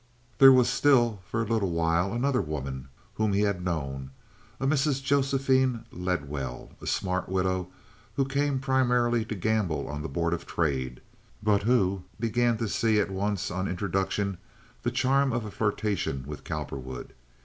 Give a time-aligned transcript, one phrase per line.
[0.39, 5.03] There was still, for a little while, another woman, whom he had known—a Mrs.
[5.03, 7.67] Josephine Ledwell, a smart widow,
[8.15, 11.01] who came primarily to gamble on the Board of Trade,
[11.43, 14.39] but who began to see at once, on introduction,
[14.81, 17.13] the charm of a flirtation with Cowperwood.